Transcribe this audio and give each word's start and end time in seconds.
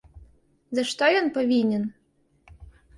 За 0.79 0.83
што 0.93 1.11
ён 1.21 1.27
павінен? 1.37 1.83